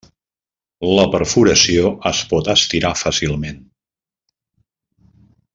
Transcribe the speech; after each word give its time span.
La 0.99 1.03
perforació 1.15 1.91
es 2.13 2.23
pot 2.33 2.51
estirar 2.55 2.93
fàcilment. 3.05 3.63